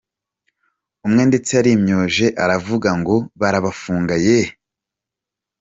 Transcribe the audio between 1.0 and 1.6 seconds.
Umwe ndetse